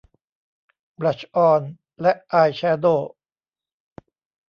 [0.99, 1.61] บลัชออน
[2.01, 3.11] และอายแชโดว์